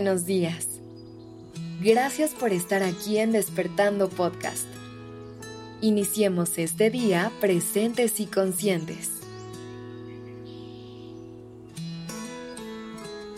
[0.00, 0.66] buenos días.
[1.82, 4.64] Gracias por estar aquí en Despertando Podcast.
[5.82, 9.10] Iniciemos este día presentes y conscientes.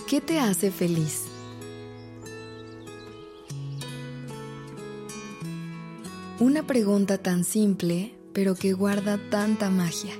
[0.08, 1.22] ¿Qué te hace feliz?
[6.38, 10.14] Una pregunta tan simple, pero que guarda tanta magia.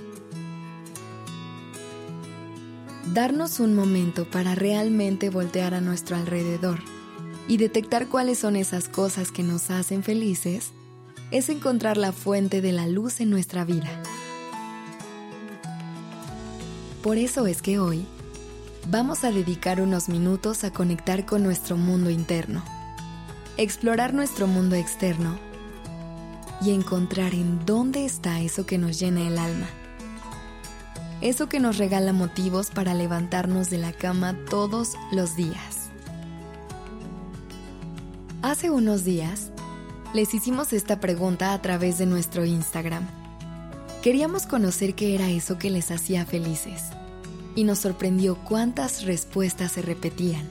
[3.12, 6.78] Darnos un momento para realmente voltear a nuestro alrededor
[7.46, 10.70] y detectar cuáles son esas cosas que nos hacen felices
[11.30, 13.90] es encontrar la fuente de la luz en nuestra vida.
[17.02, 18.06] Por eso es que hoy
[18.90, 22.64] vamos a dedicar unos minutos a conectar con nuestro mundo interno,
[23.58, 25.38] explorar nuestro mundo externo
[26.62, 29.68] y encontrar en dónde está eso que nos llena el alma
[31.22, 35.88] eso que nos regala motivos para levantarnos de la cama todos los días.
[38.42, 39.52] Hace unos días,
[40.14, 43.06] les hicimos esta pregunta a través de nuestro Instagram.
[44.02, 46.90] Queríamos conocer qué era eso que les hacía felices,
[47.54, 50.44] y nos sorprendió cuántas respuestas se repetían.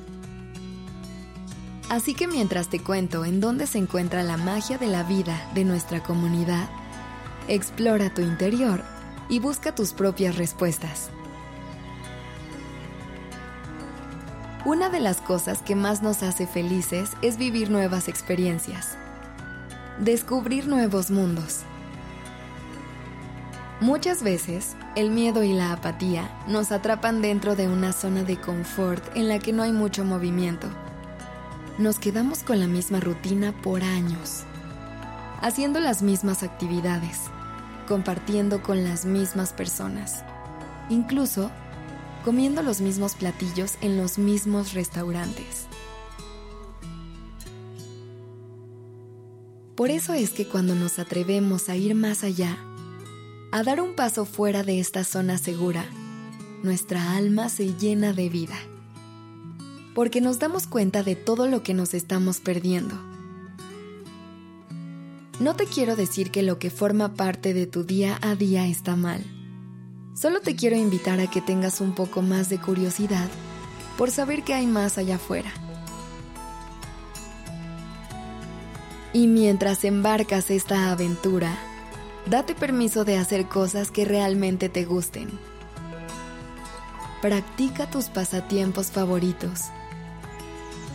[1.89, 5.65] Así que mientras te cuento en dónde se encuentra la magia de la vida de
[5.65, 6.69] nuestra comunidad,
[7.49, 9.00] explora tu interior
[9.31, 11.09] y busca tus propias respuestas.
[14.65, 18.97] Una de las cosas que más nos hace felices es vivir nuevas experiencias,
[19.99, 21.61] descubrir nuevos mundos.
[23.79, 29.03] Muchas veces, el miedo y la apatía nos atrapan dentro de una zona de confort
[29.15, 30.67] en la que no hay mucho movimiento.
[31.79, 34.43] Nos quedamos con la misma rutina por años,
[35.41, 37.31] haciendo las mismas actividades
[37.91, 40.23] compartiendo con las mismas personas,
[40.89, 41.51] incluso
[42.23, 45.65] comiendo los mismos platillos en los mismos restaurantes.
[49.75, 52.57] Por eso es que cuando nos atrevemos a ir más allá,
[53.51, 55.83] a dar un paso fuera de esta zona segura,
[56.63, 58.55] nuestra alma se llena de vida,
[59.95, 63.10] porque nos damos cuenta de todo lo que nos estamos perdiendo
[65.39, 68.95] no te quiero decir que lo que forma parte de tu día a día está
[68.95, 69.23] mal.
[70.13, 73.27] Solo te quiero invitar a que tengas un poco más de curiosidad
[73.97, 75.51] por saber qué hay más allá afuera.
[79.13, 81.57] Y mientras embarcas esta aventura,
[82.27, 85.29] date permiso de hacer cosas que realmente te gusten.
[87.21, 89.65] Practica tus pasatiempos favoritos.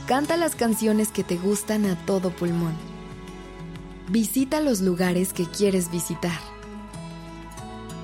[0.06, 2.95] Canta las canciones que te gustan a todo pulmón
[4.08, 6.38] Visita los lugares que quieres visitar.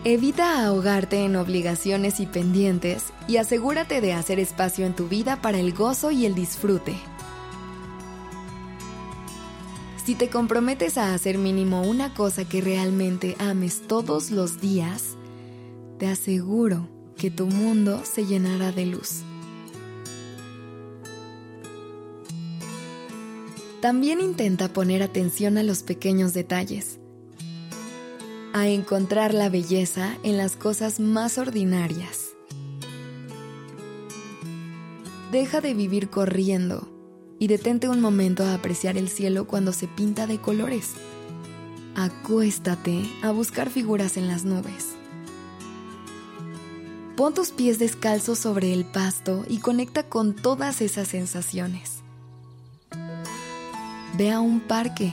[0.04, 5.60] Evita ahogarte en obligaciones y pendientes y asegúrate de hacer espacio en tu vida para
[5.60, 6.96] el gozo y el disfrute.
[10.04, 15.16] Si te comprometes a hacer mínimo una cosa que realmente ames todos los días,
[16.00, 19.22] te aseguro que tu mundo se llenará de luz.
[23.82, 27.00] También intenta poner atención a los pequeños detalles,
[28.52, 32.28] a encontrar la belleza en las cosas más ordinarias.
[35.32, 36.88] Deja de vivir corriendo
[37.40, 40.90] y detente un momento a apreciar el cielo cuando se pinta de colores.
[41.96, 44.90] Acuéstate a buscar figuras en las nubes.
[47.16, 52.01] Pon tus pies descalzos sobre el pasto y conecta con todas esas sensaciones.
[54.14, 55.12] Ve a un parque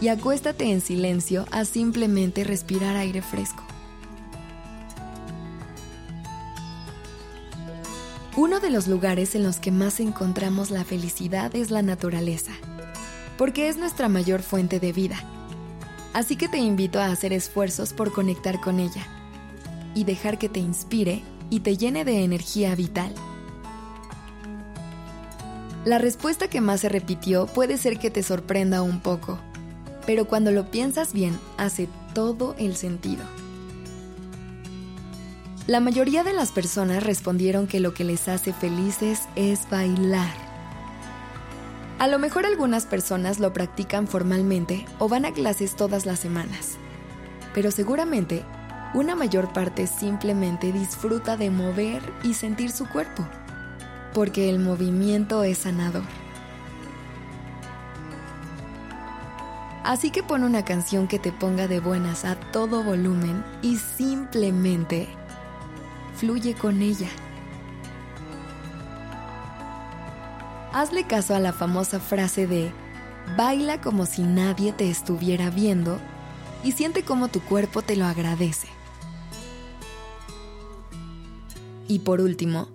[0.00, 3.62] y acuéstate en silencio a simplemente respirar aire fresco.
[8.36, 12.52] Uno de los lugares en los que más encontramos la felicidad es la naturaleza,
[13.36, 15.16] porque es nuestra mayor fuente de vida.
[16.12, 19.06] Así que te invito a hacer esfuerzos por conectar con ella
[19.94, 23.14] y dejar que te inspire y te llene de energía vital.
[25.90, 29.40] La respuesta que más se repitió puede ser que te sorprenda un poco,
[30.06, 33.24] pero cuando lo piensas bien, hace todo el sentido.
[35.66, 40.32] La mayoría de las personas respondieron que lo que les hace felices es bailar.
[41.98, 46.76] A lo mejor algunas personas lo practican formalmente o van a clases todas las semanas,
[47.52, 48.44] pero seguramente
[48.94, 53.26] una mayor parte simplemente disfruta de mover y sentir su cuerpo
[54.14, 56.04] porque el movimiento es sanador.
[59.84, 65.08] Así que pon una canción que te ponga de buenas a todo volumen y simplemente
[66.16, 67.08] fluye con ella.
[70.72, 72.72] hazle caso a la famosa frase de
[73.36, 75.98] baila como si nadie te estuviera viendo
[76.62, 78.68] y siente como tu cuerpo te lo agradece.
[81.88, 82.68] Y por último,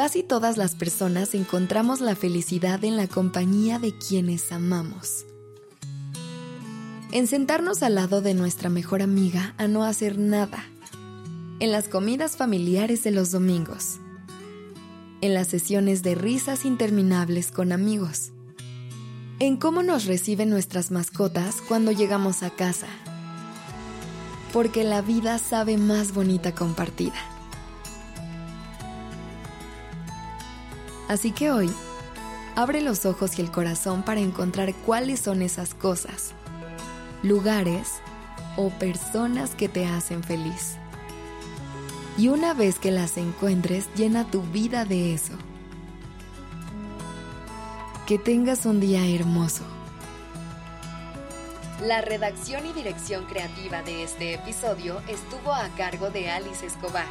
[0.00, 5.26] casi todas las personas encontramos la felicidad en la compañía de quienes amamos.
[7.12, 10.64] En sentarnos al lado de nuestra mejor amiga a no hacer nada.
[11.58, 13.98] En las comidas familiares de los domingos.
[15.20, 18.32] En las sesiones de risas interminables con amigos.
[19.38, 22.88] En cómo nos reciben nuestras mascotas cuando llegamos a casa.
[24.54, 27.39] Porque la vida sabe más bonita compartida.
[31.10, 31.68] Así que hoy,
[32.54, 36.34] abre los ojos y el corazón para encontrar cuáles son esas cosas,
[37.24, 37.94] lugares
[38.56, 40.76] o personas que te hacen feliz.
[42.16, 45.32] Y una vez que las encuentres, llena tu vida de eso.
[48.06, 49.64] Que tengas un día hermoso.
[51.82, 57.08] La redacción y dirección creativa de este episodio estuvo a cargo de Alice Escobar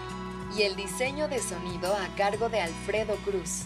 [0.58, 3.66] y el diseño de sonido a cargo de Alfredo Cruz.